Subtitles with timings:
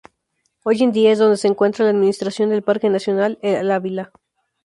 [0.63, 4.11] Hoy en día es dónde se encuentra la administración del Parque Nacional El Ávila.